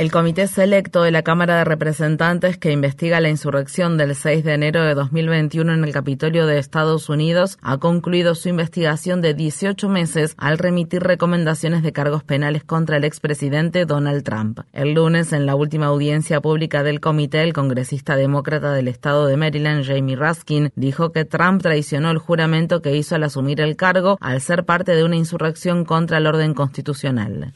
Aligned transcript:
El 0.00 0.10
Comité 0.10 0.46
Selecto 0.46 1.02
de 1.02 1.10
la 1.10 1.20
Cámara 1.20 1.58
de 1.58 1.64
Representantes 1.64 2.56
que 2.56 2.72
investiga 2.72 3.20
la 3.20 3.28
insurrección 3.28 3.98
del 3.98 4.16
6 4.16 4.44
de 4.44 4.54
enero 4.54 4.82
de 4.82 4.94
2021 4.94 5.74
en 5.74 5.84
el 5.84 5.92
Capitolio 5.92 6.46
de 6.46 6.58
Estados 6.58 7.10
Unidos 7.10 7.58
ha 7.60 7.76
concluido 7.76 8.34
su 8.34 8.48
investigación 8.48 9.20
de 9.20 9.34
18 9.34 9.90
meses 9.90 10.32
al 10.38 10.56
remitir 10.56 11.02
recomendaciones 11.02 11.82
de 11.82 11.92
cargos 11.92 12.24
penales 12.24 12.64
contra 12.64 12.96
el 12.96 13.04
expresidente 13.04 13.84
Donald 13.84 14.24
Trump. 14.24 14.60
El 14.72 14.94
lunes, 14.94 15.34
en 15.34 15.44
la 15.44 15.54
última 15.54 15.88
audiencia 15.88 16.40
pública 16.40 16.82
del 16.82 17.00
comité, 17.00 17.42
el 17.42 17.52
congresista 17.52 18.16
demócrata 18.16 18.72
del 18.72 18.88
estado 18.88 19.26
de 19.26 19.36
Maryland, 19.36 19.84
Jamie 19.84 20.16
Raskin, 20.16 20.72
dijo 20.76 21.12
que 21.12 21.26
Trump 21.26 21.60
traicionó 21.60 22.10
el 22.10 22.16
juramento 22.16 22.80
que 22.80 22.96
hizo 22.96 23.16
al 23.16 23.24
asumir 23.24 23.60
el 23.60 23.76
cargo 23.76 24.16
al 24.22 24.40
ser 24.40 24.64
parte 24.64 24.92
de 24.92 25.04
una 25.04 25.16
insurrección 25.16 25.84
contra 25.84 26.16
el 26.16 26.26
orden 26.26 26.54
constitucional. 26.54 27.52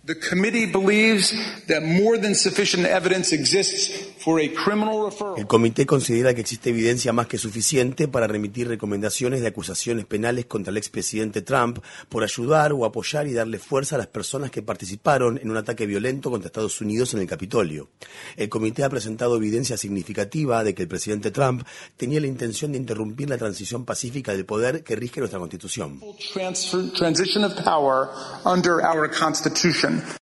insufficient 2.34 2.84
evidence 2.84 3.32
exists 3.32 3.88
El 4.26 5.46
comité 5.46 5.84
considera 5.84 6.32
que 6.32 6.40
existe 6.40 6.70
evidencia 6.70 7.12
más 7.12 7.26
que 7.26 7.36
suficiente 7.36 8.08
para 8.08 8.26
remitir 8.26 8.68
recomendaciones 8.68 9.42
de 9.42 9.48
acusaciones 9.48 10.06
penales 10.06 10.46
contra 10.46 10.70
el 10.70 10.78
expresidente 10.78 11.42
Trump 11.42 11.80
por 12.08 12.22
ayudar 12.22 12.72
o 12.72 12.86
apoyar 12.86 13.26
y 13.26 13.34
darle 13.34 13.58
fuerza 13.58 13.96
a 13.96 13.98
las 13.98 14.06
personas 14.06 14.50
que 14.50 14.62
participaron 14.62 15.38
en 15.42 15.50
un 15.50 15.58
ataque 15.58 15.84
violento 15.84 16.30
contra 16.30 16.46
Estados 16.46 16.80
Unidos 16.80 17.12
en 17.12 17.20
el 17.20 17.26
Capitolio. 17.26 17.90
El 18.36 18.48
comité 18.48 18.84
ha 18.84 18.88
presentado 18.88 19.36
evidencia 19.36 19.76
significativa 19.76 20.64
de 20.64 20.74
que 20.74 20.82
el 20.82 20.88
presidente 20.88 21.30
Trump 21.30 21.62
tenía 21.98 22.20
la 22.20 22.26
intención 22.26 22.72
de 22.72 22.78
interrumpir 22.78 23.28
la 23.28 23.36
transición 23.36 23.84
pacífica 23.84 24.32
del 24.32 24.46
poder 24.46 24.84
que 24.84 24.96
rige 24.96 25.20
nuestra 25.20 25.38
Constitución. 25.38 26.00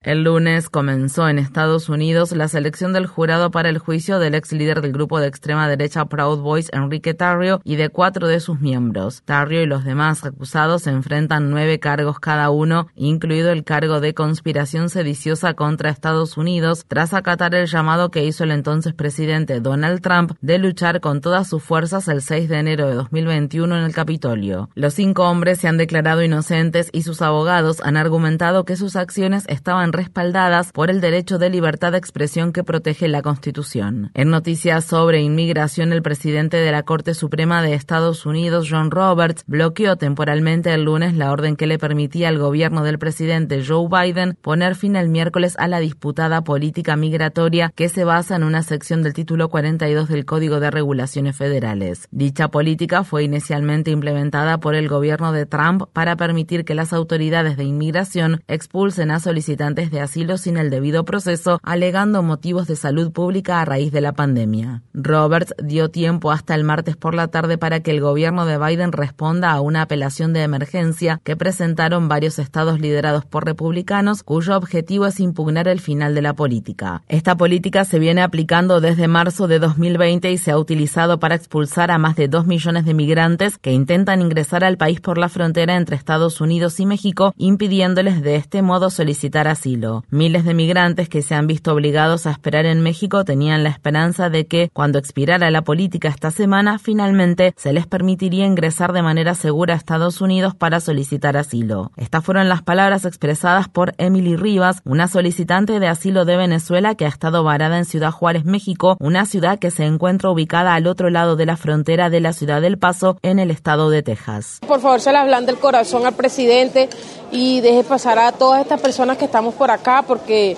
El 0.02 0.24
lunes 0.24 0.68
comenzó 0.68 1.28
en 1.28 1.38
Estados 1.38 1.88
Unidos 1.88 2.32
la 2.32 2.48
selección 2.48 2.92
del 2.92 3.06
jurado 3.06 3.52
para 3.52 3.68
el 3.68 3.78
juicio 3.78 3.91
del 3.92 4.34
ex 4.34 4.52
líder 4.52 4.80
del 4.80 4.92
grupo 4.92 5.20
de 5.20 5.26
extrema 5.26 5.68
derecha 5.68 6.06
Proud 6.06 6.40
Boys, 6.40 6.70
Enrique 6.72 7.12
Tarrio, 7.12 7.60
y 7.62 7.76
de 7.76 7.90
cuatro 7.90 8.26
de 8.26 8.40
sus 8.40 8.58
miembros. 8.58 9.22
Tarrio 9.26 9.62
y 9.62 9.66
los 9.66 9.84
demás 9.84 10.24
acusados 10.24 10.86
enfrentan 10.86 11.50
nueve 11.50 11.78
cargos 11.78 12.18
cada 12.18 12.48
uno, 12.48 12.88
incluido 12.96 13.50
el 13.50 13.64
cargo 13.64 14.00
de 14.00 14.14
conspiración 14.14 14.88
sediciosa 14.88 15.52
contra 15.52 15.90
Estados 15.90 16.38
Unidos, 16.38 16.86
tras 16.88 17.12
acatar 17.12 17.54
el 17.54 17.66
llamado 17.66 18.10
que 18.10 18.24
hizo 18.24 18.44
el 18.44 18.52
entonces 18.52 18.94
presidente 18.94 19.60
Donald 19.60 20.00
Trump 20.00 20.32
de 20.40 20.56
luchar 20.56 21.02
con 21.02 21.20
todas 21.20 21.46
sus 21.46 21.62
fuerzas 21.62 22.08
el 22.08 22.22
6 22.22 22.48
de 22.48 22.58
enero 22.58 22.88
de 22.88 22.94
2021 22.94 23.76
en 23.76 23.84
el 23.84 23.92
Capitolio. 23.92 24.70
Los 24.74 24.94
cinco 24.94 25.28
hombres 25.28 25.60
se 25.60 25.68
han 25.68 25.76
declarado 25.76 26.22
inocentes 26.22 26.88
y 26.92 27.02
sus 27.02 27.20
abogados 27.20 27.82
han 27.84 27.98
argumentado 27.98 28.64
que 28.64 28.76
sus 28.76 28.96
acciones 28.96 29.44
estaban 29.48 29.92
respaldadas 29.92 30.72
por 30.72 30.88
el 30.88 31.02
derecho 31.02 31.38
de 31.38 31.50
libertad 31.50 31.92
de 31.92 31.98
expresión 31.98 32.54
que 32.54 32.64
protege 32.64 33.06
la 33.06 33.20
Constitución. 33.20 33.81
En 34.14 34.30
noticias 34.30 34.84
sobre 34.84 35.20
inmigración, 35.22 35.92
el 35.92 36.02
presidente 36.02 36.56
de 36.56 36.70
la 36.70 36.84
Corte 36.84 37.14
Suprema 37.14 37.62
de 37.62 37.74
Estados 37.74 38.26
Unidos, 38.26 38.68
John 38.70 38.90
Roberts, 38.90 39.42
bloqueó 39.46 39.96
temporalmente 39.96 40.72
el 40.72 40.84
lunes 40.84 41.14
la 41.14 41.32
orden 41.32 41.56
que 41.56 41.66
le 41.66 41.78
permitía 41.78 42.28
al 42.28 42.38
gobierno 42.38 42.84
del 42.84 42.98
presidente 42.98 43.64
Joe 43.66 43.88
Biden 43.88 44.36
poner 44.40 44.76
fin 44.76 44.94
el 44.94 45.08
miércoles 45.08 45.56
a 45.58 45.66
la 45.66 45.80
disputada 45.80 46.44
política 46.44 46.94
migratoria 46.96 47.72
que 47.74 47.88
se 47.88 48.04
basa 48.04 48.36
en 48.36 48.44
una 48.44 48.62
sección 48.62 49.02
del 49.02 49.14
título 49.14 49.48
42 49.48 50.08
del 50.08 50.24
Código 50.26 50.60
de 50.60 50.70
Regulaciones 50.70 51.36
Federales. 51.36 52.06
Dicha 52.10 52.48
política 52.48 53.02
fue 53.02 53.24
inicialmente 53.24 53.90
implementada 53.90 54.58
por 54.58 54.76
el 54.76 54.88
gobierno 54.88 55.32
de 55.32 55.46
Trump 55.46 55.84
para 55.92 56.16
permitir 56.16 56.64
que 56.64 56.74
las 56.74 56.92
autoridades 56.92 57.56
de 57.56 57.64
inmigración 57.64 58.42
expulsen 58.46 59.10
a 59.10 59.18
solicitantes 59.18 59.90
de 59.90 60.00
asilo 60.00 60.36
sin 60.38 60.56
el 60.56 60.70
debido 60.70 61.04
proceso 61.04 61.58
alegando 61.62 62.22
motivos 62.22 62.68
de 62.68 62.76
salud 62.76 63.12
pública 63.12 63.60
a 63.60 63.71
raíz 63.72 63.90
de 63.90 64.02
la 64.02 64.12
pandemia. 64.12 64.82
Roberts 64.92 65.54
dio 65.62 65.88
tiempo 65.88 66.30
hasta 66.30 66.54
el 66.54 66.62
martes 66.62 66.94
por 66.98 67.14
la 67.14 67.28
tarde 67.28 67.56
para 67.56 67.80
que 67.80 67.90
el 67.90 68.02
gobierno 68.02 68.44
de 68.44 68.58
Biden 68.58 68.92
responda 68.92 69.50
a 69.50 69.62
una 69.62 69.80
apelación 69.80 70.34
de 70.34 70.42
emergencia 70.42 71.22
que 71.24 71.36
presentaron 71.36 72.06
varios 72.06 72.38
estados 72.38 72.80
liderados 72.80 73.24
por 73.24 73.46
republicanos 73.46 74.22
cuyo 74.24 74.58
objetivo 74.58 75.06
es 75.06 75.20
impugnar 75.20 75.68
el 75.68 75.80
final 75.80 76.14
de 76.14 76.20
la 76.20 76.34
política. 76.34 77.02
Esta 77.08 77.34
política 77.34 77.86
se 77.86 77.98
viene 77.98 78.20
aplicando 78.20 78.82
desde 78.82 79.08
marzo 79.08 79.48
de 79.48 79.58
2020 79.58 80.30
y 80.30 80.36
se 80.36 80.50
ha 80.50 80.58
utilizado 80.58 81.18
para 81.18 81.34
expulsar 81.34 81.90
a 81.90 81.96
más 81.96 82.14
de 82.14 82.28
2 82.28 82.46
millones 82.46 82.84
de 82.84 82.92
migrantes 82.92 83.56
que 83.56 83.72
intentan 83.72 84.20
ingresar 84.20 84.64
al 84.64 84.76
país 84.76 85.00
por 85.00 85.16
la 85.16 85.30
frontera 85.30 85.76
entre 85.76 85.96
Estados 85.96 86.42
Unidos 86.42 86.78
y 86.78 86.84
México, 86.84 87.32
impidiéndoles 87.38 88.20
de 88.20 88.36
este 88.36 88.60
modo 88.60 88.90
solicitar 88.90 89.48
asilo. 89.48 90.04
Miles 90.10 90.44
de 90.44 90.52
migrantes 90.52 91.08
que 91.08 91.22
se 91.22 91.34
han 91.34 91.46
visto 91.46 91.72
obligados 91.72 92.26
a 92.26 92.32
esperar 92.32 92.66
en 92.66 92.82
México 92.82 93.24
tenían 93.24 93.61
la 93.62 93.70
esperanza 93.70 94.30
de 94.30 94.46
que, 94.46 94.70
cuando 94.72 94.98
expirara 94.98 95.50
la 95.50 95.62
política 95.62 96.08
esta 96.08 96.30
semana, 96.30 96.78
finalmente 96.78 97.54
se 97.56 97.72
les 97.72 97.86
permitiría 97.86 98.44
ingresar 98.44 98.92
de 98.92 99.02
manera 99.02 99.34
segura 99.34 99.74
a 99.74 99.76
Estados 99.76 100.20
Unidos 100.20 100.54
para 100.54 100.80
solicitar 100.80 101.36
asilo. 101.36 101.92
Estas 101.96 102.24
fueron 102.24 102.48
las 102.48 102.62
palabras 102.62 103.04
expresadas 103.04 103.68
por 103.68 103.94
Emily 103.98 104.36
Rivas, 104.36 104.82
una 104.84 105.08
solicitante 105.08 105.80
de 105.80 105.88
asilo 105.88 106.24
de 106.24 106.36
Venezuela 106.36 106.94
que 106.94 107.04
ha 107.04 107.08
estado 107.08 107.44
varada 107.44 107.78
en 107.78 107.84
Ciudad 107.84 108.10
Juárez, 108.10 108.44
México, 108.44 108.96
una 109.00 109.26
ciudad 109.26 109.58
que 109.58 109.70
se 109.70 109.84
encuentra 109.84 110.30
ubicada 110.30 110.74
al 110.74 110.86
otro 110.86 111.10
lado 111.10 111.36
de 111.36 111.46
la 111.46 111.56
frontera 111.56 112.10
de 112.10 112.20
la 112.20 112.32
ciudad 112.32 112.60
del 112.60 112.78
Paso, 112.78 113.18
en 113.22 113.38
el 113.38 113.50
estado 113.50 113.90
de 113.90 114.02
Texas. 114.02 114.58
Por 114.66 114.80
favor, 114.80 115.00
se 115.00 115.12
le 115.12 115.18
hablan 115.18 115.46
del 115.46 115.56
corazón 115.56 116.06
al 116.06 116.14
presidente 116.14 116.88
y 117.30 117.60
deje 117.60 117.84
pasar 117.84 118.18
a 118.18 118.32
todas 118.32 118.60
estas 118.60 118.80
personas 118.80 119.16
que 119.16 119.24
estamos 119.24 119.54
por 119.54 119.70
acá 119.70 120.04
porque 120.06 120.56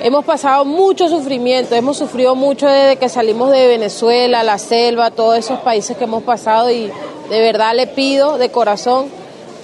Hemos 0.00 0.24
pasado 0.24 0.64
mucho 0.64 1.08
sufrimiento, 1.08 1.74
hemos 1.74 1.96
sufrido 1.96 2.36
mucho 2.36 2.66
desde 2.68 2.96
que 2.96 3.08
salimos 3.08 3.50
de 3.50 3.66
Venezuela, 3.66 4.44
la 4.44 4.58
selva, 4.58 5.10
todos 5.10 5.36
esos 5.36 5.58
países 5.60 5.96
que 5.96 6.04
hemos 6.04 6.22
pasado 6.22 6.70
y 6.70 6.90
de 7.28 7.40
verdad 7.40 7.74
le 7.74 7.88
pido 7.88 8.38
de 8.38 8.50
corazón 8.50 9.06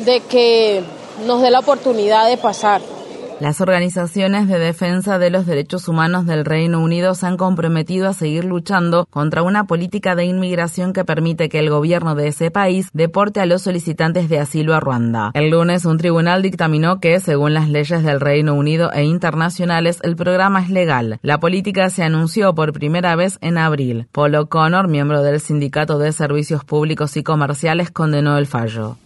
de 0.01 0.21
que 0.21 0.83
nos 1.25 1.41
dé 1.41 1.51
la 1.51 1.61
oportunidad 1.61 2.27
de 2.27 2.37
pasar. 2.37 2.81
Las 3.41 3.61
organizaciones 3.61 4.47
de 4.47 4.61
defensa 4.61 5.19
de 5.19 5.29
los 5.29 5.45
derechos 5.45 5.89
humanos 5.89 6.25
del 6.25 6.45
Reino 6.45 6.81
Unido 6.81 7.15
se 7.17 7.27
han 7.27 7.37
comprometido 7.37 8.09
a 8.09 8.13
seguir 8.13 8.45
luchando 8.45 9.07
contra 9.11 9.43
una 9.43 9.65
política 9.65 10.15
de 10.15 10.25
inmigración 10.25 10.93
que 10.93 11.05
permite 11.05 11.49
que 11.49 11.59
el 11.59 11.69
gobierno 11.69 12.15
de 12.15 12.29
ese 12.29 12.53
país 12.53 12.91
deporte 12.93 13.41
a 13.41 13.47
los 13.47 13.63
solicitantes 13.63 14.29
de 14.29 14.39
asilo 14.39 14.75
a 14.75 14.81
Ruanda. 14.81 15.33
El 15.35 15.51
lunes, 15.51 15.85
un 15.85 15.99
tribunal 15.99 16.43
dictaminó 16.43 17.01
que, 17.01 17.19
según 17.19 17.55
las 17.55 17.69
leyes 17.69 18.05
del 18.05 18.21
Reino 18.21 18.55
Unido 18.55 18.93
e 18.93 19.03
internacionales, 19.03 19.99
el 20.05 20.15
programa 20.15 20.63
es 20.63 20.71
legal. 20.71 21.19
La 21.23 21.41
política 21.41 21.91
se 21.91 22.05
anunció 22.05 22.55
por 22.55 22.73
primera 22.73 23.17
vez 23.17 23.39
en 23.41 23.59
abril. 23.59 24.07
Paul 24.13 24.37
O'Connor, 24.37 24.87
miembro 24.87 25.23
del 25.23 25.41
Sindicato 25.41 25.99
de 25.99 26.13
Servicios 26.13 26.65
Públicos 26.65 27.17
y 27.17 27.25
Comerciales, 27.25 27.91
condenó 27.91 28.39
el 28.39 28.47
fallo. 28.47 28.97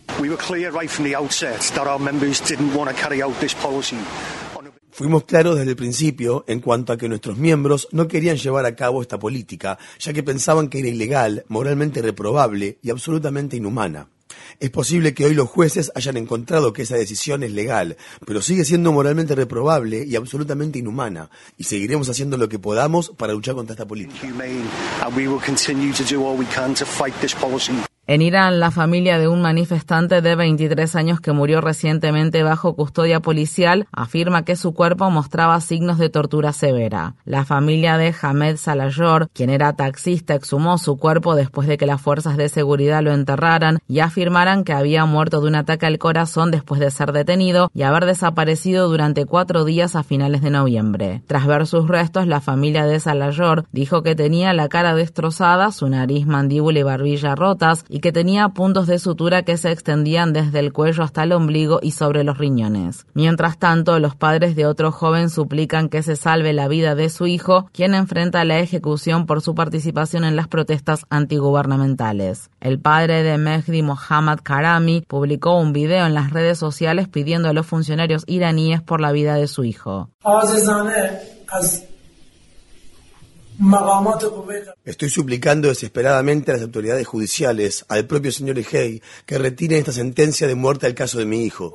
Fuimos 4.90 5.24
claros 5.24 5.56
desde 5.56 5.70
el 5.70 5.76
principio 5.76 6.44
en 6.48 6.58
cuanto 6.58 6.92
a 6.92 6.96
que 6.96 7.08
nuestros 7.08 7.38
miembros 7.38 7.86
no 7.92 8.08
querían 8.08 8.36
llevar 8.36 8.66
a 8.66 8.74
cabo 8.74 9.00
esta 9.00 9.16
política, 9.18 9.78
ya 10.00 10.12
que 10.12 10.24
pensaban 10.24 10.68
que 10.68 10.80
era 10.80 10.88
ilegal, 10.88 11.44
moralmente 11.46 12.02
reprobable 12.02 12.78
y 12.82 12.90
absolutamente 12.90 13.56
inhumana. 13.56 14.08
Es 14.58 14.70
posible 14.70 15.14
que 15.14 15.24
hoy 15.24 15.34
los 15.34 15.48
jueces 15.48 15.92
hayan 15.94 16.16
encontrado 16.16 16.72
que 16.72 16.82
esa 16.82 16.96
decisión 16.96 17.44
es 17.44 17.52
legal, 17.52 17.96
pero 18.26 18.42
sigue 18.42 18.64
siendo 18.64 18.90
moralmente 18.90 19.36
reprobable 19.36 20.04
y 20.04 20.16
absolutamente 20.16 20.80
inhumana, 20.80 21.30
y 21.56 21.62
seguiremos 21.64 22.08
haciendo 22.08 22.36
lo 22.36 22.48
que 22.48 22.58
podamos 22.58 23.10
para 23.10 23.34
luchar 23.34 23.54
contra 23.54 23.74
esta 23.74 23.86
política. 23.86 24.26
En 28.10 28.22
Irán, 28.22 28.58
la 28.58 28.70
familia 28.70 29.18
de 29.18 29.28
un 29.28 29.42
manifestante 29.42 30.22
de 30.22 30.34
23 30.34 30.96
años 30.96 31.20
que 31.20 31.32
murió 31.32 31.60
recientemente 31.60 32.42
bajo 32.42 32.74
custodia 32.74 33.20
policial 33.20 33.86
afirma 33.92 34.46
que 34.46 34.56
su 34.56 34.72
cuerpo 34.72 35.10
mostraba 35.10 35.60
signos 35.60 35.98
de 35.98 36.08
tortura 36.08 36.54
severa. 36.54 37.16
La 37.26 37.44
familia 37.44 37.98
de 37.98 38.14
Hamed 38.18 38.56
Salayor, 38.56 39.28
quien 39.34 39.50
era 39.50 39.74
taxista, 39.74 40.34
exhumó 40.34 40.78
su 40.78 40.96
cuerpo 40.96 41.34
después 41.34 41.68
de 41.68 41.76
que 41.76 41.84
las 41.84 42.00
fuerzas 42.00 42.38
de 42.38 42.48
seguridad 42.48 43.02
lo 43.02 43.12
enterraran 43.12 43.78
y 43.86 43.98
afirmaran 44.00 44.64
que 44.64 44.72
había 44.72 45.04
muerto 45.04 45.42
de 45.42 45.48
un 45.48 45.56
ataque 45.56 45.84
al 45.84 45.98
corazón 45.98 46.50
después 46.50 46.80
de 46.80 46.90
ser 46.90 47.12
detenido 47.12 47.70
y 47.74 47.82
haber 47.82 48.06
desaparecido 48.06 48.88
durante 48.88 49.26
cuatro 49.26 49.66
días 49.66 49.96
a 49.96 50.02
finales 50.02 50.40
de 50.40 50.48
noviembre. 50.48 51.20
Tras 51.26 51.46
ver 51.46 51.66
sus 51.66 51.88
restos, 51.88 52.26
la 52.26 52.40
familia 52.40 52.86
de 52.86 53.00
Salayor 53.00 53.66
dijo 53.70 54.02
que 54.02 54.14
tenía 54.14 54.54
la 54.54 54.70
cara 54.70 54.94
destrozada, 54.94 55.72
su 55.72 55.90
nariz, 55.90 56.26
mandíbula 56.26 56.78
y 56.78 56.84
barbilla 56.84 57.34
rotas 57.34 57.84
que 58.00 58.12
tenía 58.12 58.48
puntos 58.50 58.86
de 58.86 58.98
sutura 58.98 59.42
que 59.42 59.56
se 59.56 59.70
extendían 59.70 60.32
desde 60.32 60.58
el 60.58 60.72
cuello 60.72 61.02
hasta 61.02 61.22
el 61.22 61.32
ombligo 61.32 61.80
y 61.82 61.92
sobre 61.92 62.24
los 62.24 62.38
riñones. 62.38 63.06
Mientras 63.14 63.58
tanto, 63.58 63.98
los 63.98 64.14
padres 64.14 64.56
de 64.56 64.66
otro 64.66 64.92
joven 64.92 65.30
suplican 65.30 65.88
que 65.88 66.02
se 66.02 66.16
salve 66.16 66.52
la 66.52 66.68
vida 66.68 66.94
de 66.94 67.08
su 67.08 67.26
hijo, 67.26 67.68
quien 67.72 67.94
enfrenta 67.94 68.44
la 68.44 68.58
ejecución 68.58 69.26
por 69.26 69.42
su 69.42 69.54
participación 69.54 70.24
en 70.24 70.36
las 70.36 70.48
protestas 70.48 71.06
antigubernamentales. 71.10 72.50
El 72.60 72.80
padre 72.80 73.22
de 73.22 73.38
Mehdi 73.38 73.82
Mohammad 73.82 74.38
Karami 74.42 75.04
publicó 75.06 75.58
un 75.58 75.72
video 75.72 76.06
en 76.06 76.14
las 76.14 76.30
redes 76.30 76.58
sociales 76.58 77.08
pidiendo 77.08 77.48
a 77.48 77.52
los 77.52 77.66
funcionarios 77.66 78.24
iraníes 78.26 78.82
por 78.82 79.00
la 79.00 79.12
vida 79.12 79.34
de 79.34 79.48
su 79.48 79.64
hijo. 79.64 80.10
Estoy 84.84 85.10
suplicando 85.10 85.68
desesperadamente 85.68 86.50
a 86.50 86.54
las 86.54 86.62
autoridades 86.62 87.06
judiciales, 87.06 87.84
al 87.88 88.06
propio 88.06 88.30
señor 88.30 88.58
Egei, 88.58 89.02
que 89.26 89.38
retiren 89.38 89.78
esta 89.78 89.92
sentencia 89.92 90.46
de 90.46 90.54
muerte 90.54 90.86
al 90.86 90.94
caso 90.94 91.18
de 91.18 91.26
mi 91.26 91.44
hijo. 91.44 91.74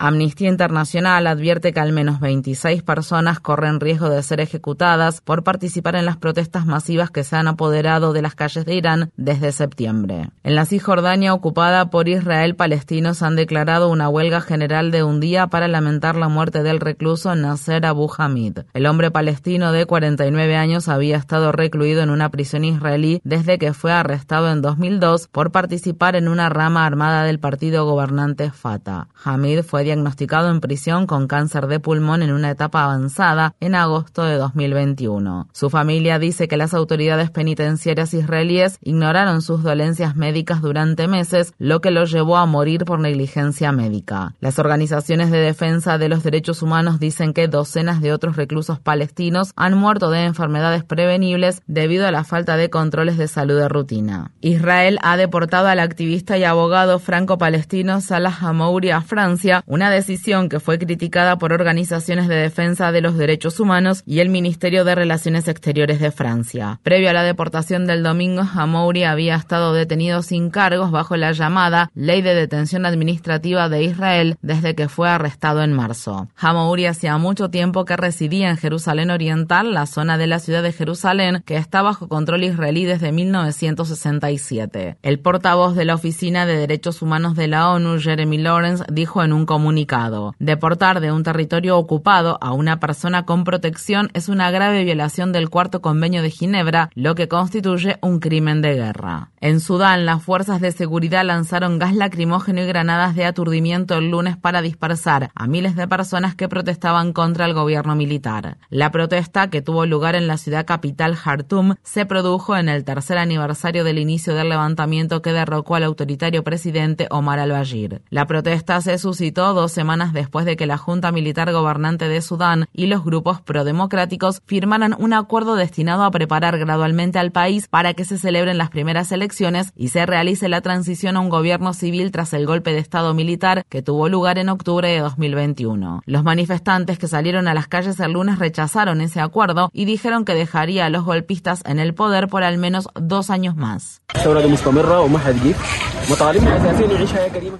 Amnistía 0.00 0.48
Internacional 0.48 1.26
advierte 1.26 1.72
que 1.72 1.80
al 1.80 1.92
menos 1.92 2.20
26 2.20 2.84
personas 2.84 3.40
corren 3.40 3.80
riesgo 3.80 4.08
de 4.08 4.22
ser 4.22 4.40
ejecutadas 4.40 5.20
por 5.20 5.42
participar 5.42 5.96
en 5.96 6.04
las 6.04 6.16
protestas 6.16 6.66
masivas 6.66 7.10
que 7.10 7.24
se 7.24 7.34
han 7.34 7.48
apoderado 7.48 8.12
de 8.12 8.22
las 8.22 8.36
calles 8.36 8.64
de 8.64 8.76
Irán 8.76 9.10
desde 9.16 9.50
septiembre. 9.50 10.30
En 10.44 10.54
la 10.54 10.66
Cisjordania 10.66 11.34
ocupada 11.34 11.90
por 11.90 12.08
Israel, 12.08 12.54
palestinos 12.54 13.24
han 13.24 13.34
declarado 13.34 13.90
una 13.90 14.08
huelga 14.08 14.40
general 14.40 14.92
de 14.92 15.02
un 15.02 15.18
día 15.18 15.48
para 15.48 15.66
lamentar 15.66 16.14
la 16.14 16.28
muerte 16.28 16.62
del 16.62 16.78
recluso 16.78 17.34
Nasser 17.34 17.84
Abu 17.84 18.08
Hamid. 18.16 18.60
El 18.74 18.86
hombre 18.86 19.10
palestino 19.10 19.72
de 19.72 19.84
49 19.84 20.54
años 20.54 20.88
había 20.88 21.16
estado 21.16 21.50
recluido 21.50 22.02
en 22.02 22.10
una 22.10 22.28
prisión 22.28 22.64
israelí 22.64 23.20
desde 23.24 23.58
que 23.58 23.72
fue 23.72 23.90
arrestado 23.90 24.52
en 24.52 24.62
2002 24.62 25.26
por 25.26 25.50
participar 25.50 26.14
en 26.14 26.28
una 26.28 26.48
rama 26.50 26.86
armada 26.86 27.24
del 27.24 27.40
partido 27.40 27.84
gobernante 27.84 28.52
Fatah. 28.52 29.08
Hamid 29.24 29.62
fue 29.62 29.87
diagnosticado 29.88 30.50
en 30.50 30.60
prisión 30.60 31.06
con 31.06 31.28
cáncer 31.28 31.66
de 31.66 31.80
pulmón 31.80 32.22
en 32.22 32.30
una 32.30 32.50
etapa 32.50 32.84
avanzada 32.84 33.54
en 33.58 33.74
agosto 33.74 34.22
de 34.24 34.36
2021. 34.36 35.48
Su 35.54 35.70
familia 35.70 36.18
dice 36.18 36.46
que 36.46 36.58
las 36.58 36.74
autoridades 36.74 37.30
penitenciarias 37.30 38.12
israelíes 38.12 38.78
ignoraron 38.82 39.40
sus 39.40 39.62
dolencias 39.62 40.14
médicas 40.14 40.60
durante 40.60 41.08
meses, 41.08 41.54
lo 41.56 41.80
que 41.80 41.90
lo 41.90 42.04
llevó 42.04 42.36
a 42.36 42.44
morir 42.44 42.84
por 42.84 43.00
negligencia 43.00 43.72
médica. 43.72 44.34
Las 44.40 44.58
organizaciones 44.58 45.30
de 45.30 45.38
defensa 45.38 45.96
de 45.96 46.10
los 46.10 46.22
derechos 46.22 46.60
humanos 46.60 47.00
dicen 47.00 47.32
que 47.32 47.48
docenas 47.48 48.02
de 48.02 48.12
otros 48.12 48.36
reclusos 48.36 48.80
palestinos 48.80 49.52
han 49.56 49.72
muerto 49.72 50.10
de 50.10 50.24
enfermedades 50.24 50.84
prevenibles 50.84 51.62
debido 51.66 52.06
a 52.06 52.12
la 52.12 52.24
falta 52.24 52.58
de 52.58 52.68
controles 52.68 53.16
de 53.16 53.26
salud 53.26 53.58
de 53.58 53.70
rutina. 53.70 54.32
Israel 54.42 54.98
ha 55.00 55.16
deportado 55.16 55.68
al 55.68 55.80
activista 55.80 56.36
y 56.36 56.44
abogado 56.44 56.98
franco-palestino 56.98 58.02
Salah 58.02 58.36
Hamouri 58.38 58.90
a 58.90 59.00
Francia, 59.00 59.62
una 59.78 59.92
decisión 59.92 60.48
que 60.48 60.58
fue 60.58 60.76
criticada 60.76 61.38
por 61.38 61.52
organizaciones 61.52 62.26
de 62.26 62.34
defensa 62.34 62.90
de 62.90 63.00
los 63.00 63.16
derechos 63.16 63.60
humanos 63.60 64.02
y 64.04 64.18
el 64.18 64.28
Ministerio 64.28 64.84
de 64.84 64.96
Relaciones 64.96 65.46
Exteriores 65.46 66.00
de 66.00 66.10
Francia. 66.10 66.80
Previo 66.82 67.10
a 67.10 67.12
la 67.12 67.22
deportación 67.22 67.86
del 67.86 68.02
domingo, 68.02 68.42
Hamouri 68.42 69.04
había 69.04 69.36
estado 69.36 69.72
detenido 69.72 70.22
sin 70.22 70.50
cargos 70.50 70.90
bajo 70.90 71.16
la 71.16 71.30
llamada 71.30 71.92
Ley 71.94 72.22
de 72.22 72.34
Detención 72.34 72.86
Administrativa 72.86 73.68
de 73.68 73.84
Israel 73.84 74.36
desde 74.42 74.74
que 74.74 74.88
fue 74.88 75.08
arrestado 75.08 75.62
en 75.62 75.72
marzo. 75.72 76.26
Hamouri 76.36 76.86
hacía 76.86 77.16
mucho 77.16 77.48
tiempo 77.48 77.84
que 77.84 77.96
residía 77.96 78.50
en 78.50 78.56
Jerusalén 78.56 79.12
Oriental, 79.12 79.74
la 79.74 79.86
zona 79.86 80.18
de 80.18 80.26
la 80.26 80.40
ciudad 80.40 80.64
de 80.64 80.72
Jerusalén 80.72 81.44
que 81.46 81.56
está 81.56 81.82
bajo 81.82 82.08
control 82.08 82.42
israelí 82.42 82.84
desde 82.84 83.12
1967. 83.12 84.96
El 85.02 85.20
portavoz 85.20 85.76
de 85.76 85.84
la 85.84 85.94
Oficina 85.94 86.46
de 86.46 86.56
Derechos 86.56 87.00
Humanos 87.00 87.36
de 87.36 87.46
la 87.46 87.70
ONU, 87.70 88.00
Jeremy 88.00 88.38
Lawrence, 88.38 88.82
dijo 88.90 89.22
en 89.22 89.32
un 89.32 89.46
comunicado 89.46 89.67
comunicado. 89.68 90.34
Deportar 90.38 91.00
de 91.00 91.12
un 91.12 91.22
territorio 91.22 91.76
ocupado 91.76 92.38
a 92.40 92.52
una 92.52 92.80
persona 92.80 93.26
con 93.26 93.44
protección 93.44 94.08
es 94.14 94.30
una 94.30 94.50
grave 94.50 94.82
violación 94.82 95.30
del 95.30 95.50
cuarto 95.50 95.82
convenio 95.82 96.22
de 96.22 96.30
Ginebra, 96.30 96.88
lo 96.94 97.14
que 97.14 97.28
constituye 97.28 97.98
un 98.00 98.18
crimen 98.18 98.62
de 98.62 98.76
guerra. 98.76 99.30
En 99.42 99.60
Sudán, 99.60 100.06
las 100.06 100.22
fuerzas 100.22 100.62
de 100.62 100.72
seguridad 100.72 101.22
lanzaron 101.22 101.78
gas 101.78 101.94
lacrimógeno 101.94 102.62
y 102.62 102.66
granadas 102.66 103.14
de 103.14 103.26
aturdimiento 103.26 103.98
el 103.98 104.10
lunes 104.10 104.38
para 104.38 104.62
dispersar 104.62 105.30
a 105.34 105.46
miles 105.46 105.76
de 105.76 105.86
personas 105.86 106.34
que 106.34 106.48
protestaban 106.48 107.12
contra 107.12 107.44
el 107.44 107.52
gobierno 107.52 107.94
militar. 107.94 108.56
La 108.70 108.90
protesta, 108.90 109.50
que 109.50 109.60
tuvo 109.60 109.84
lugar 109.84 110.14
en 110.14 110.28
la 110.28 110.38
ciudad 110.38 110.64
capital 110.64 111.14
Khartoum, 111.14 111.74
se 111.82 112.06
produjo 112.06 112.56
en 112.56 112.70
el 112.70 112.84
tercer 112.84 113.18
aniversario 113.18 113.84
del 113.84 113.98
inicio 113.98 114.34
del 114.34 114.48
levantamiento 114.48 115.20
que 115.20 115.34
derrocó 115.34 115.74
al 115.74 115.84
autoritario 115.84 116.42
presidente 116.42 117.06
Omar 117.10 117.38
al-Bashir. 117.38 118.00
La 118.08 118.26
protesta 118.26 118.80
se 118.80 118.96
suscitó 118.96 119.57
dos 119.60 119.72
semanas 119.72 120.12
después 120.12 120.46
de 120.46 120.56
que 120.56 120.66
la 120.66 120.78
Junta 120.78 121.12
Militar 121.12 121.52
Gobernante 121.52 122.08
de 122.08 122.20
Sudán 122.22 122.66
y 122.72 122.86
los 122.86 123.04
grupos 123.04 123.40
prodemocráticos 123.40 124.40
firmaran 124.46 124.94
un 124.98 125.12
acuerdo 125.12 125.56
destinado 125.56 126.04
a 126.04 126.10
preparar 126.10 126.58
gradualmente 126.58 127.18
al 127.18 127.32
país 127.32 127.68
para 127.68 127.94
que 127.94 128.04
se 128.04 128.18
celebren 128.18 128.58
las 128.58 128.70
primeras 128.70 129.12
elecciones 129.12 129.72
y 129.76 129.88
se 129.88 130.06
realice 130.06 130.48
la 130.48 130.60
transición 130.60 131.16
a 131.16 131.20
un 131.20 131.28
gobierno 131.28 131.72
civil 131.72 132.10
tras 132.10 132.32
el 132.32 132.46
golpe 132.46 132.72
de 132.72 132.78
Estado 132.78 133.14
militar 133.14 133.64
que 133.68 133.82
tuvo 133.82 134.08
lugar 134.08 134.38
en 134.38 134.48
octubre 134.48 134.88
de 134.88 135.00
2021. 135.00 136.02
Los 136.06 136.24
manifestantes 136.24 136.98
que 136.98 137.08
salieron 137.08 137.48
a 137.48 137.54
las 137.54 137.68
calles 137.68 137.98
el 138.00 138.12
lunes 138.12 138.38
rechazaron 138.38 139.00
ese 139.00 139.20
acuerdo 139.20 139.70
y 139.72 139.84
dijeron 139.84 140.24
que 140.24 140.34
dejaría 140.34 140.86
a 140.86 140.90
los 140.90 141.04
golpistas 141.04 141.62
en 141.66 141.78
el 141.78 141.94
poder 141.94 142.28
por 142.28 142.42
al 142.42 142.58
menos 142.58 142.88
dos 142.94 143.30
años 143.30 143.56
más. 143.56 144.02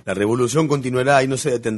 La 0.04 0.14
revolución 0.14 0.68
continuará 0.68 1.22
y 1.22 1.28
no 1.28 1.36
se 1.36 1.50
detendrá 1.50 1.77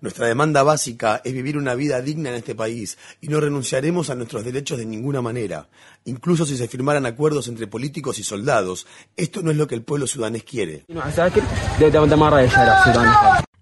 nuestra 0.00 0.26
demanda 0.26 0.62
básica 0.62 1.20
es 1.24 1.32
vivir 1.32 1.58
una 1.58 1.74
vida 1.74 2.00
digna 2.00 2.30
en 2.30 2.36
este 2.36 2.54
país 2.54 2.98
y 3.20 3.28
no 3.28 3.40
renunciaremos 3.40 4.10
a 4.10 4.14
nuestros 4.14 4.44
derechos 4.44 4.78
de 4.78 4.86
ninguna 4.86 5.20
manera, 5.20 5.68
incluso 6.04 6.46
si 6.46 6.56
se 6.56 6.68
firmaran 6.68 7.06
acuerdos 7.06 7.48
entre 7.48 7.66
políticos 7.66 8.18
y 8.18 8.22
soldados. 8.22 8.86
Esto 9.16 9.42
no 9.42 9.50
es 9.50 9.56
lo 9.56 9.66
que 9.66 9.74
el 9.74 9.82
pueblo 9.82 10.06
sudanés 10.06 10.44
quiere. 10.44 10.84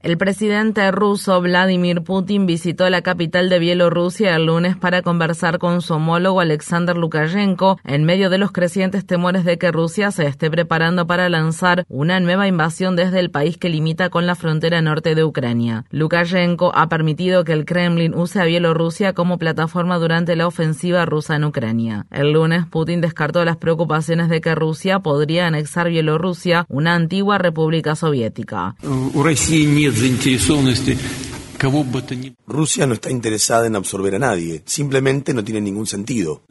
El 0.06 0.18
presidente 0.18 0.88
ruso 0.92 1.40
Vladimir 1.40 2.02
Putin 2.02 2.46
visitó 2.46 2.88
la 2.88 3.02
capital 3.02 3.48
de 3.48 3.58
Bielorrusia 3.58 4.36
el 4.36 4.46
lunes 4.46 4.76
para 4.76 5.02
conversar 5.02 5.58
con 5.58 5.82
su 5.82 5.94
homólogo 5.94 6.38
Alexander 6.38 6.96
Lukashenko 6.96 7.80
en 7.82 8.04
medio 8.04 8.30
de 8.30 8.38
los 8.38 8.52
crecientes 8.52 9.04
temores 9.04 9.44
de 9.44 9.58
que 9.58 9.72
Rusia 9.72 10.12
se 10.12 10.28
esté 10.28 10.48
preparando 10.48 11.08
para 11.08 11.28
lanzar 11.28 11.86
una 11.88 12.20
nueva 12.20 12.46
invasión 12.46 12.94
desde 12.94 13.18
el 13.18 13.32
país 13.32 13.58
que 13.58 13.68
limita 13.68 14.08
con 14.08 14.28
la 14.28 14.36
frontera 14.36 14.80
norte 14.80 15.16
de 15.16 15.24
Ucrania. 15.24 15.86
Lukashenko 15.90 16.70
ha 16.72 16.88
permitido 16.88 17.42
que 17.42 17.54
el 17.54 17.64
Kremlin 17.64 18.14
use 18.14 18.40
a 18.40 18.44
Bielorrusia 18.44 19.12
como 19.12 19.38
plataforma 19.38 19.98
durante 19.98 20.36
la 20.36 20.46
ofensiva 20.46 21.04
rusa 21.04 21.34
en 21.34 21.46
Ucrania. 21.46 22.06
El 22.12 22.30
lunes 22.30 22.64
Putin 22.66 23.00
descartó 23.00 23.44
las 23.44 23.56
preocupaciones 23.56 24.28
de 24.28 24.40
que 24.40 24.54
Rusia 24.54 25.00
podría 25.00 25.48
anexar 25.48 25.88
Bielorrusia, 25.88 26.64
una 26.68 26.94
antigua 26.94 27.38
república 27.38 27.96
soviética. 27.96 28.76
Rusia 32.46 32.86
no 32.86 32.94
está 32.94 33.10
interesada 33.10 33.66
en 33.66 33.76
absorber 33.76 34.14
a 34.14 34.18
nadie, 34.18 34.62
simplemente 34.66 35.32
no 35.32 35.42
tiene 35.42 35.62
ningún 35.62 35.86
sentido. 35.86 36.42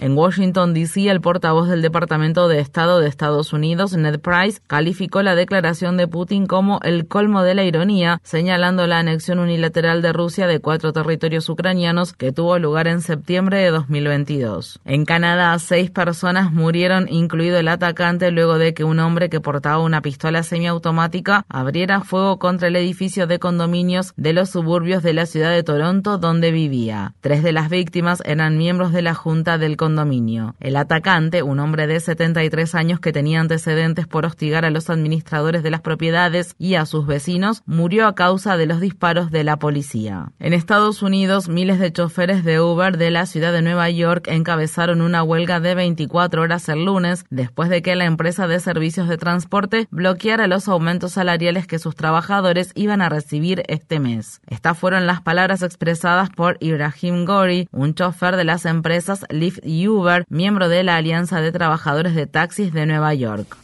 En 0.00 0.16
Washington, 0.16 0.74
D.C., 0.74 1.10
el 1.10 1.20
portavoz 1.20 1.68
del 1.68 1.82
Departamento 1.82 2.46
de 2.46 2.60
Estado 2.60 3.00
de 3.00 3.08
Estados 3.08 3.52
Unidos, 3.52 3.96
Ned 3.96 4.20
Price, 4.20 4.60
calificó 4.68 5.22
la 5.22 5.34
declaración 5.34 5.96
de 5.96 6.06
Putin 6.06 6.46
como 6.46 6.78
el 6.84 7.08
colmo 7.08 7.42
de 7.42 7.56
la 7.56 7.64
ironía, 7.64 8.20
señalando 8.22 8.86
la 8.86 9.00
anexión 9.00 9.40
unilateral 9.40 10.00
de 10.00 10.12
Rusia 10.12 10.46
de 10.46 10.60
cuatro 10.60 10.92
territorios 10.92 11.48
ucranianos 11.48 12.12
que 12.12 12.30
tuvo 12.30 12.60
lugar 12.60 12.86
en 12.86 13.00
septiembre 13.00 13.58
de 13.58 13.70
2022. 13.70 14.78
En 14.84 15.04
Canadá, 15.04 15.58
seis 15.58 15.90
personas 15.90 16.52
murieron, 16.52 17.08
incluido 17.08 17.58
el 17.58 17.66
atacante, 17.66 18.30
luego 18.30 18.56
de 18.56 18.74
que 18.74 18.84
un 18.84 19.00
hombre 19.00 19.28
que 19.28 19.40
portaba 19.40 19.82
una 19.82 20.00
pistola 20.00 20.44
semiautomática 20.44 21.44
abriera 21.48 22.02
fuego 22.02 22.38
contra 22.38 22.68
el 22.68 22.76
edificio 22.76 23.26
de 23.26 23.40
condominios 23.40 24.12
de 24.16 24.32
los 24.32 24.50
suburbios 24.50 25.02
de 25.02 25.12
la 25.12 25.26
ciudad 25.26 25.50
de 25.50 25.64
Toronto 25.64 26.18
donde 26.18 26.52
vivía. 26.52 27.14
Tres 27.20 27.42
de 27.42 27.52
las 27.52 27.68
víctimas 27.68 28.22
eran 28.24 28.58
miembros 28.58 28.92
de 28.92 29.02
la 29.02 29.14
Junta 29.14 29.58
del 29.58 29.76
condominio. 29.88 30.54
El 30.60 30.76
atacante, 30.76 31.42
un 31.42 31.60
hombre 31.60 31.86
de 31.86 31.98
73 31.98 32.74
años 32.74 33.00
que 33.00 33.10
tenía 33.10 33.40
antecedentes 33.40 34.06
por 34.06 34.26
hostigar 34.26 34.66
a 34.66 34.70
los 34.70 34.90
administradores 34.90 35.62
de 35.62 35.70
las 35.70 35.80
propiedades 35.80 36.54
y 36.58 36.74
a 36.74 36.84
sus 36.84 37.06
vecinos, 37.06 37.62
murió 37.64 38.06
a 38.06 38.14
causa 38.14 38.58
de 38.58 38.66
los 38.66 38.82
disparos 38.82 39.30
de 39.30 39.44
la 39.44 39.58
policía. 39.58 40.32
En 40.40 40.52
Estados 40.52 41.00
Unidos, 41.00 41.48
miles 41.48 41.78
de 41.78 41.90
choferes 41.90 42.44
de 42.44 42.60
Uber 42.60 42.98
de 42.98 43.10
la 43.10 43.24
ciudad 43.24 43.50
de 43.50 43.62
Nueva 43.62 43.88
York 43.88 44.28
encabezaron 44.28 45.00
una 45.00 45.22
huelga 45.22 45.58
de 45.58 45.74
24 45.74 46.42
horas 46.42 46.68
el 46.68 46.84
lunes 46.84 47.24
después 47.30 47.70
de 47.70 47.80
que 47.80 47.96
la 47.96 48.04
empresa 48.04 48.46
de 48.46 48.60
servicios 48.60 49.08
de 49.08 49.16
transporte 49.16 49.88
bloqueara 49.90 50.48
los 50.48 50.68
aumentos 50.68 51.12
salariales 51.12 51.66
que 51.66 51.78
sus 51.78 51.96
trabajadores 51.96 52.72
iban 52.74 53.00
a 53.00 53.08
recibir 53.08 53.62
este 53.68 54.00
mes. 54.00 54.42
Estas 54.48 54.76
fueron 54.76 55.06
las 55.06 55.22
palabras 55.22 55.62
expresadas 55.62 56.28
por 56.28 56.58
Ibrahim 56.60 57.24
Gori, 57.24 57.70
un 57.72 57.94
chofer 57.94 58.36
de 58.36 58.44
las 58.44 58.66
empresas 58.66 59.24
Lyft 59.30 59.60
y 59.64 59.77
Uber, 59.86 60.24
miembro 60.28 60.68
de 60.68 60.82
la 60.82 60.96
Alianza 60.96 61.40
de 61.40 61.52
Trabajadores 61.52 62.14
de 62.14 62.26
Taxis 62.26 62.72
de 62.72 62.86
Nueva 62.86 63.14
York. 63.14 63.56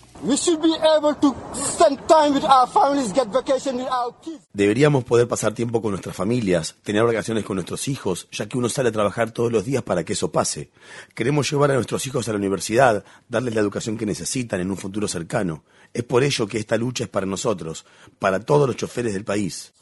Deberíamos 4.53 5.05
poder 5.05 5.29
pasar 5.29 5.53
tiempo 5.53 5.83
con 5.83 5.91
nuestras 5.91 6.17
familias, 6.17 6.77
tener 6.83 7.05
vacaciones 7.05 7.45
con 7.45 7.57
nuestros 7.57 7.89
hijos, 7.89 8.29
ya 8.33 8.47
que 8.47 8.57
uno 8.57 8.71
sale 8.71 8.89
a 8.89 8.93
trabajar 8.93 9.33
todos 9.33 9.53
los 9.53 9.67
días 9.67 9.83
para 9.83 10.05
que 10.05 10.15
eso 10.15 10.33
pase. 10.33 10.71
Queremos 11.15 11.51
llevar 11.51 11.73
a 11.73 11.75
nuestros 11.75 12.07
hijos 12.07 12.27
a 12.29 12.33
la 12.33 12.39
universidad, 12.39 13.05
darles 13.29 13.55
la 13.55 13.61
educación 13.61 13.99
que 13.99 14.07
necesitan 14.07 14.61
en 14.61 14.71
un 14.71 14.79
futuro 14.79 15.09
cercano. 15.09 15.65
Es 15.93 16.05
por 16.05 16.25
ello 16.25 16.47
que 16.47 16.59
esta 16.59 16.77
lucha 16.77 17.05
es 17.05 17.11
para 17.11 17.27
nosotros, 17.27 17.85
para 18.19 18.41
todos 18.41 18.67
los 18.67 18.77
choferes 18.77 19.13
del 19.13 19.25
país. 19.25 19.75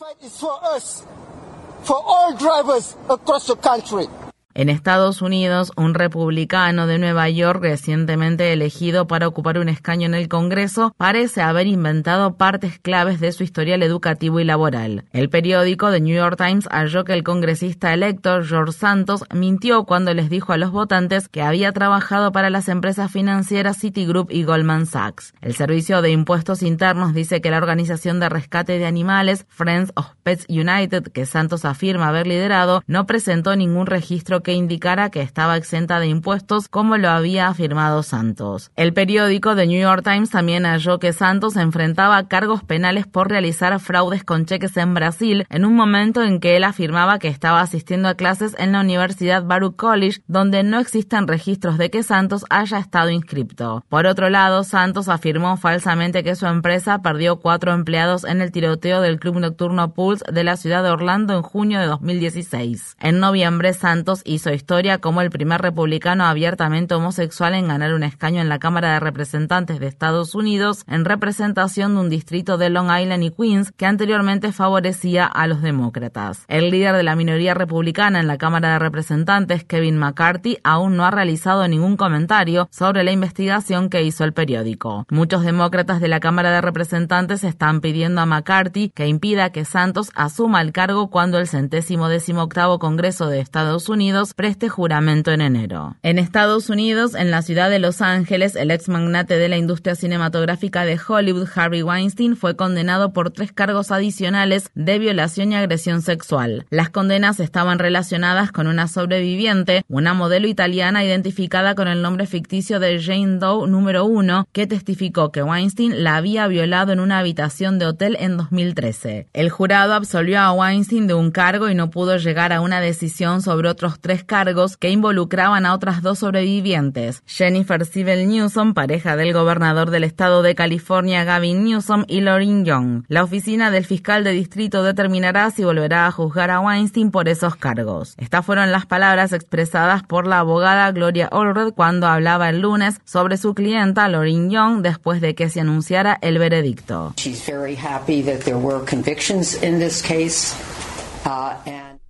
En 4.54 4.68
Estados 4.68 5.22
Unidos, 5.22 5.72
un 5.76 5.94
republicano 5.94 6.86
de 6.86 6.98
Nueva 6.98 7.30
York 7.30 7.62
recientemente 7.62 8.52
elegido 8.52 9.06
para 9.06 9.26
ocupar 9.26 9.58
un 9.58 9.70
escaño 9.70 10.06
en 10.06 10.14
el 10.14 10.28
Congreso 10.28 10.94
parece 10.98 11.40
haber 11.40 11.66
inventado 11.66 12.36
partes 12.36 12.78
claves 12.78 13.18
de 13.18 13.32
su 13.32 13.44
historial 13.44 13.82
educativo 13.82 14.40
y 14.40 14.44
laboral. 14.44 15.04
El 15.12 15.30
periódico 15.30 15.90
The 15.90 16.02
New 16.02 16.14
York 16.14 16.36
Times 16.36 16.68
halló 16.70 17.04
que 17.04 17.14
el 17.14 17.22
congresista 17.22 17.94
electo 17.94 18.42
George 18.42 18.72
Santos 18.72 19.24
mintió 19.32 19.84
cuando 19.84 20.12
les 20.12 20.28
dijo 20.28 20.52
a 20.52 20.58
los 20.58 20.70
votantes 20.70 21.28
que 21.28 21.40
había 21.40 21.72
trabajado 21.72 22.30
para 22.30 22.50
las 22.50 22.68
empresas 22.68 23.10
financieras 23.10 23.78
Citigroup 23.78 24.30
y 24.30 24.44
Goldman 24.44 24.84
Sachs. 24.84 25.32
El 25.40 25.54
Servicio 25.54 26.02
de 26.02 26.10
Impuestos 26.10 26.62
Internos 26.62 27.14
dice 27.14 27.40
que 27.40 27.50
la 27.50 27.56
organización 27.56 28.20
de 28.20 28.28
rescate 28.28 28.78
de 28.78 28.84
animales 28.84 29.46
Friends 29.48 29.92
of 29.94 30.08
Pets 30.22 30.44
United, 30.50 31.04
que 31.04 31.24
Santos 31.24 31.64
afirma 31.64 32.08
haber 32.08 32.26
liderado, 32.26 32.82
no 32.86 33.06
presentó 33.06 33.56
ningún 33.56 33.86
registro 33.86 34.41
que 34.42 34.52
indicara 34.52 35.10
que 35.10 35.20
estaba 35.20 35.56
exenta 35.56 36.00
de 36.00 36.06
impuestos 36.06 36.68
como 36.68 36.96
lo 36.96 37.08
había 37.08 37.48
afirmado 37.48 38.02
Santos. 38.02 38.70
El 38.76 38.92
periódico 38.92 39.54
The 39.54 39.66
New 39.66 39.80
York 39.80 40.02
Times 40.04 40.30
también 40.30 40.64
halló 40.64 40.98
que 40.98 41.12
Santos 41.12 41.56
enfrentaba 41.56 42.28
cargos 42.28 42.64
penales 42.64 43.06
por 43.06 43.28
realizar 43.28 43.78
fraudes 43.80 44.24
con 44.24 44.46
cheques 44.46 44.76
en 44.76 44.94
Brasil 44.94 45.46
en 45.48 45.64
un 45.64 45.74
momento 45.74 46.22
en 46.22 46.40
que 46.40 46.56
él 46.56 46.64
afirmaba 46.64 47.18
que 47.18 47.28
estaba 47.28 47.60
asistiendo 47.60 48.08
a 48.08 48.14
clases 48.14 48.54
en 48.58 48.72
la 48.72 48.80
Universidad 48.80 49.44
Baruch 49.44 49.76
College 49.76 50.22
donde 50.26 50.62
no 50.62 50.78
existen 50.78 51.26
registros 51.28 51.78
de 51.78 51.90
que 51.90 52.02
Santos 52.02 52.44
haya 52.50 52.78
estado 52.78 53.10
inscripto. 53.10 53.84
Por 53.88 54.06
otro 54.06 54.30
lado, 54.30 54.64
Santos 54.64 55.08
afirmó 55.08 55.56
falsamente 55.56 56.24
que 56.24 56.36
su 56.36 56.46
empresa 56.46 57.02
perdió 57.02 57.36
cuatro 57.40 57.72
empleados 57.72 58.24
en 58.24 58.40
el 58.40 58.52
tiroteo 58.52 59.00
del 59.00 59.18
club 59.18 59.38
nocturno 59.38 59.92
Pulse 59.94 60.24
de 60.30 60.44
la 60.44 60.56
ciudad 60.56 60.82
de 60.82 60.90
Orlando 60.90 61.34
en 61.34 61.42
junio 61.42 61.80
de 61.80 61.86
2016. 61.86 62.96
En 63.00 63.20
noviembre, 63.20 63.72
Santos 63.72 64.22
hizo 64.34 64.52
historia 64.52 64.98
como 64.98 65.20
el 65.20 65.30
primer 65.30 65.60
republicano 65.60 66.24
abiertamente 66.24 66.94
homosexual 66.94 67.54
en 67.54 67.68
ganar 67.68 67.92
un 67.94 68.02
escaño 68.02 68.40
en 68.40 68.48
la 68.48 68.58
Cámara 68.58 68.94
de 68.94 69.00
Representantes 69.00 69.78
de 69.78 69.86
Estados 69.86 70.34
Unidos 70.34 70.84
en 70.86 71.04
representación 71.04 71.94
de 71.94 72.00
un 72.00 72.10
distrito 72.10 72.58
de 72.58 72.70
Long 72.70 72.90
Island 72.90 73.24
y 73.24 73.30
Queens 73.30 73.72
que 73.72 73.86
anteriormente 73.86 74.52
favorecía 74.52 75.26
a 75.26 75.46
los 75.46 75.62
demócratas. 75.62 76.44
El 76.48 76.70
líder 76.70 76.96
de 76.96 77.02
la 77.02 77.16
minoría 77.16 77.54
republicana 77.54 78.20
en 78.20 78.26
la 78.26 78.38
Cámara 78.38 78.72
de 78.72 78.78
Representantes, 78.78 79.64
Kevin 79.64 79.98
McCarthy, 79.98 80.58
aún 80.64 80.96
no 80.96 81.04
ha 81.04 81.10
realizado 81.10 81.66
ningún 81.68 81.96
comentario 81.96 82.68
sobre 82.70 83.04
la 83.04 83.12
investigación 83.12 83.88
que 83.88 84.02
hizo 84.02 84.24
el 84.24 84.32
periódico. 84.32 85.06
Muchos 85.10 85.44
demócratas 85.44 86.00
de 86.00 86.08
la 86.08 86.20
Cámara 86.20 86.50
de 86.50 86.60
Representantes 86.60 87.44
están 87.44 87.80
pidiendo 87.80 88.20
a 88.20 88.26
McCarthy 88.26 88.90
que 88.90 89.06
impida 89.06 89.50
que 89.50 89.64
Santos 89.64 90.10
asuma 90.14 90.60
el 90.60 90.72
cargo 90.72 91.10
cuando 91.10 91.38
el 91.38 91.48
centésimo 91.48 92.08
décimo 92.08 92.42
octavo 92.42 92.78
Congreso 92.78 93.26
de 93.26 93.40
Estados 93.40 93.88
Unidos 93.88 94.21
preste 94.34 94.68
juramento 94.68 95.32
en 95.32 95.40
enero. 95.40 95.96
En 96.02 96.18
Estados 96.18 96.70
Unidos, 96.70 97.14
en 97.14 97.30
la 97.30 97.42
ciudad 97.42 97.68
de 97.68 97.78
Los 97.78 98.00
Ángeles, 98.00 98.56
el 98.56 98.70
ex 98.70 98.88
magnate 98.88 99.36
de 99.36 99.48
la 99.48 99.56
industria 99.56 99.94
cinematográfica 99.94 100.84
de 100.84 100.98
Hollywood, 101.06 101.48
Harvey 101.54 101.82
Weinstein, 101.82 102.36
fue 102.36 102.56
condenado 102.56 103.12
por 103.12 103.30
tres 103.30 103.52
cargos 103.52 103.90
adicionales 103.90 104.70
de 104.74 104.98
violación 104.98 105.52
y 105.52 105.56
agresión 105.56 106.02
sexual. 106.02 106.66
Las 106.70 106.90
condenas 106.90 107.40
estaban 107.40 107.78
relacionadas 107.78 108.52
con 108.52 108.66
una 108.66 108.88
sobreviviente, 108.88 109.84
una 109.88 110.14
modelo 110.14 110.46
italiana 110.46 111.04
identificada 111.04 111.74
con 111.74 111.88
el 111.88 112.02
nombre 112.02 112.26
ficticio 112.26 112.80
de 112.80 113.00
Jane 113.02 113.38
Doe 113.38 113.66
número 113.66 114.04
uno, 114.04 114.46
que 114.52 114.66
testificó 114.66 115.32
que 115.32 115.42
Weinstein 115.42 116.04
la 116.04 116.16
había 116.16 116.46
violado 116.46 116.92
en 116.92 117.00
una 117.00 117.18
habitación 117.18 117.78
de 117.78 117.86
hotel 117.86 118.16
en 118.20 118.36
2013. 118.36 119.28
El 119.32 119.50
jurado 119.50 119.94
absolvió 119.94 120.40
a 120.40 120.52
Weinstein 120.52 121.06
de 121.06 121.14
un 121.14 121.30
cargo 121.30 121.68
y 121.68 121.74
no 121.74 121.90
pudo 121.90 122.16
llegar 122.16 122.52
a 122.52 122.60
una 122.60 122.80
decisión 122.80 123.42
sobre 123.42 123.68
otros 123.68 123.98
tres 124.00 124.11
cargos 124.20 124.76
que 124.76 124.90
involucraban 124.90 125.66
a 125.66 125.74
otras 125.74 126.02
dos 126.02 126.20
sobrevivientes, 126.20 127.22
Jennifer 127.26 127.84
Sibel 127.86 128.28
Newsom, 128.28 128.74
pareja 128.74 129.16
del 129.16 129.32
gobernador 129.32 129.90
del 129.90 130.04
estado 130.04 130.42
de 130.42 130.54
California 130.54 131.24
Gavin 131.24 131.64
Newsom, 131.64 132.04
y 132.06 132.20
Lauren 132.20 132.64
Young. 132.64 133.04
La 133.08 133.24
oficina 133.24 133.70
del 133.70 133.84
fiscal 133.84 134.24
de 134.24 134.32
distrito 134.32 134.82
determinará 134.82 135.50
si 135.50 135.64
volverá 135.64 136.06
a 136.06 136.12
juzgar 136.12 136.50
a 136.50 136.60
Weinstein 136.60 137.10
por 137.10 137.28
esos 137.28 137.56
cargos. 137.56 138.14
Estas 138.18 138.44
fueron 138.44 138.70
las 138.70 138.86
palabras 138.86 139.32
expresadas 139.32 140.02
por 140.02 140.26
la 140.26 140.40
abogada 140.40 140.92
Gloria 140.92 141.28
Allred 141.32 141.72
cuando 141.74 142.06
hablaba 142.06 142.50
el 142.50 142.60
lunes 142.60 143.00
sobre 143.04 143.36
su 143.36 143.54
clienta 143.54 144.08
Lauren 144.08 144.50
Young 144.50 144.82
después 144.82 145.20
de 145.20 145.34
que 145.34 145.48
se 145.48 145.60
anunciara 145.60 146.18
el 146.20 146.38
veredicto. 146.38 147.14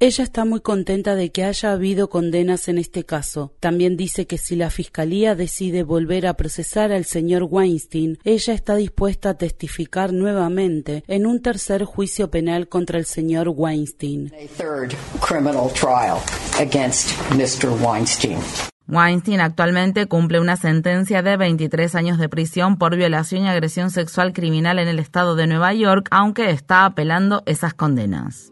Ella 0.05 0.25
está 0.25 0.45
muy 0.45 0.59
contenta 0.59 1.15
de 1.15 1.31
que 1.31 1.45
haya 1.45 1.71
habido 1.71 2.11
condenas 2.11 2.67
en 2.67 2.79
este 2.79 3.05
caso. 3.05 3.55
También 3.61 3.97
dice 3.97 4.27
que 4.27 4.37
si 4.37 4.57
la 4.57 4.69
Fiscalía 4.69 5.37
decide 5.37 5.85
volver 5.85 6.27
a 6.27 6.35
procesar 6.35 6.91
al 6.91 7.05
señor 7.05 7.47
Weinstein, 7.49 8.19
ella 8.25 8.53
está 8.53 8.75
dispuesta 8.75 9.31
a 9.31 9.35
testificar 9.35 10.13
nuevamente 10.13 11.05
en 11.07 11.25
un 11.25 11.41
tercer 11.41 11.85
juicio 11.85 12.33
penal 12.33 12.69
contra 12.69 12.99
el 12.99 13.05
señor 13.05 13.53
Weinstein. 13.55 14.33
Weinstein 18.89 19.41
actualmente 19.41 20.07
cumple 20.07 20.41
una 20.41 20.57
sentencia 20.57 21.23
de 21.23 21.37
23 21.37 21.95
años 21.95 22.19
de 22.19 22.29
prisión 22.29 22.77
por 22.77 22.97
violación 22.97 23.45
y 23.45 23.49
agresión 23.49 23.91
sexual 23.91 24.33
criminal 24.33 24.81
en 24.81 24.89
el 24.89 24.99
estado 24.99 25.37
de 25.37 25.47
Nueva 25.47 25.73
York, 25.75 26.09
aunque 26.11 26.51
está 26.51 26.87
apelando 26.87 27.45
esas 27.47 27.73
condenas. 27.73 28.52